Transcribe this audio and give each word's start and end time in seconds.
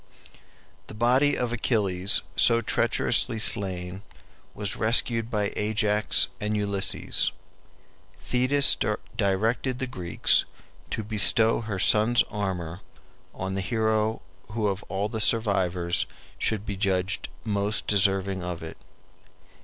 ]The 0.87 0.95
body 0.95 1.37
of 1.37 1.53
Achilles 1.53 2.23
so 2.35 2.59
treacherously 2.59 3.37
slain 3.37 4.01
was 4.55 4.75
rescued 4.75 5.29
by 5.29 5.53
Ajax 5.55 6.27
and 6.39 6.57
Ulysses. 6.57 7.31
Thetis 8.19 8.75
directed 9.15 9.77
the 9.77 9.85
Greeks 9.85 10.45
to 10.89 11.03
bestow 11.03 11.61
her 11.61 11.77
son's 11.77 12.23
armor 12.31 12.81
on 13.35 13.53
the 13.53 13.61
hero 13.61 14.23
who 14.53 14.65
of 14.69 14.81
all 14.89 15.07
the 15.07 15.21
survivors 15.21 16.07
should 16.39 16.65
be 16.65 16.75
judged 16.75 17.29
most 17.43 17.85
deserving 17.85 18.41
of 18.41 18.63
it. 18.63 18.77